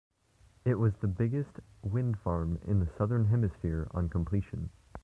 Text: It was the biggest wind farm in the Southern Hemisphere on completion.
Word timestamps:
It 0.65 0.79
was 0.79 0.95
the 0.95 1.07
biggest 1.07 1.59
wind 1.83 2.17
farm 2.21 2.57
in 2.65 2.79
the 2.79 2.87
Southern 2.97 3.25
Hemisphere 3.25 3.87
on 3.91 4.09
completion. 4.09 4.71